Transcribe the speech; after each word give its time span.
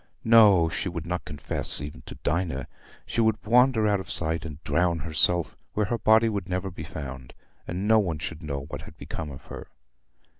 No; 0.23 0.67
she 0.67 0.89
would 0.89 1.05
not 1.05 1.25
confess 1.25 1.79
even 1.79 2.01
to 2.07 2.15
Dinah. 2.23 2.65
She 3.05 3.21
would 3.21 3.37
wander 3.45 3.87
out 3.87 3.99
of 3.99 4.09
sight, 4.09 4.45
and 4.45 4.57
drown 4.63 4.97
herself 4.97 5.55
where 5.75 5.85
her 5.85 5.99
body 5.99 6.27
would 6.27 6.49
never 6.49 6.71
be 6.71 6.83
found, 6.83 7.35
and 7.67 7.87
no 7.87 7.99
one 7.99 8.17
should 8.17 8.41
know 8.41 8.61
what 8.63 8.81
had 8.81 8.97
become 8.97 9.29
of 9.29 9.45
her. 9.45 9.67